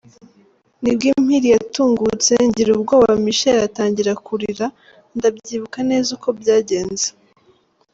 [0.81, 4.65] Ni bwo impiri yatungutse, ngira ubwoba Michel atangira kurira,
[5.17, 7.07] ndabyibuka neza uko byagenze.